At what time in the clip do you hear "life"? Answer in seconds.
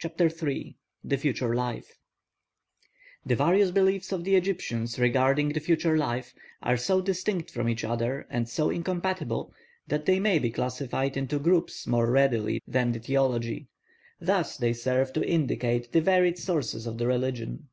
1.54-1.96, 5.96-6.34